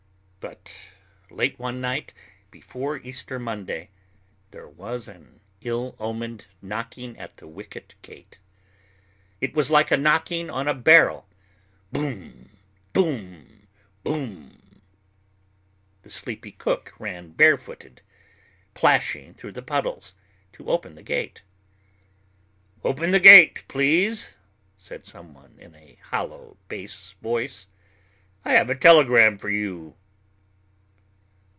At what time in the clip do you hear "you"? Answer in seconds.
29.51-29.93